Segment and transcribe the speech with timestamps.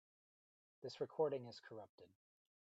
[0.81, 2.09] This recording is corrupted.